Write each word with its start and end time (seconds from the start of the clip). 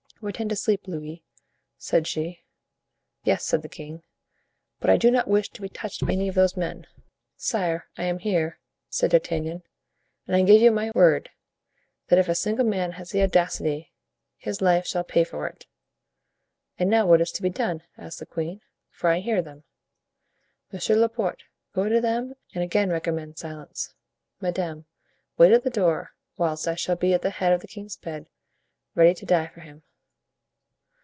"Pretend 0.21 0.51
to 0.51 0.55
sleep, 0.55 0.87
Louis," 0.87 1.23
said 1.79 2.05
she. 2.05 2.43
"Yes," 3.23 3.43
said 3.43 3.63
the 3.63 3.67
king, 3.67 4.03
"but 4.79 4.87
I 4.91 4.95
do 4.95 5.09
not 5.09 5.27
wish 5.27 5.49
to 5.49 5.63
be 5.63 5.67
touched 5.67 6.05
by 6.05 6.13
any 6.13 6.27
of 6.27 6.35
those 6.35 6.55
men." 6.55 6.85
"Sire, 7.35 7.87
I 7.97 8.03
am 8.03 8.19
here," 8.19 8.59
said 8.87 9.09
D'Artagnan, 9.09 9.63
"and 10.27 10.35
I 10.35 10.43
give 10.43 10.61
you 10.61 10.69
my 10.69 10.91
word, 10.93 11.31
that 12.09 12.19
if 12.19 12.29
a 12.29 12.35
single 12.35 12.67
man 12.67 12.91
has 12.91 13.09
the 13.09 13.23
audacity, 13.23 13.93
his 14.37 14.61
life 14.61 14.85
shall 14.85 15.03
pay 15.03 15.23
for 15.23 15.47
it." 15.47 15.65
"And 16.77 16.87
now 16.87 17.07
what 17.07 17.19
is 17.19 17.31
to 17.31 17.41
be 17.41 17.49
done?" 17.49 17.81
asked 17.97 18.19
the 18.19 18.27
queen, 18.27 18.61
"for 18.91 19.09
I 19.09 19.21
hear 19.21 19.41
them." 19.41 19.63
"Monsieur 20.71 20.97
Laporte, 20.97 21.45
go 21.73 21.89
to 21.89 21.99
them 21.99 22.35
and 22.53 22.63
again 22.63 22.91
recommend 22.91 23.39
silence. 23.39 23.95
Madame, 24.39 24.85
wait 25.39 25.51
at 25.51 25.63
the 25.63 25.71
door, 25.71 26.11
whilst 26.37 26.67
I 26.67 26.75
shall 26.75 26.95
be 26.95 27.11
at 27.15 27.23
the 27.23 27.31
head 27.31 27.53
of 27.53 27.61
the 27.61 27.67
king's 27.67 27.97
bed, 27.97 28.27
ready 28.93 29.15
to 29.15 29.25
die 29.25 29.47
for 29.47 29.61
him." 29.61 29.81